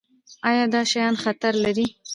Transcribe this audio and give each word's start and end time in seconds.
ایا 0.49 0.65
دا 0.73 0.81
شیان 0.91 1.15
خطر 1.23 1.53
لري؟ 1.63 1.87